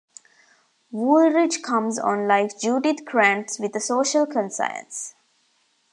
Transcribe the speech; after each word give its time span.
Woolridge 0.89 1.61
comes 1.61 1.99
on 1.99 2.27
like 2.27 2.59
Judith 2.59 3.05
Krantz 3.05 3.59
with 3.59 3.75
a 3.75 3.79
social 3.79 4.25
conscience. 4.25 5.13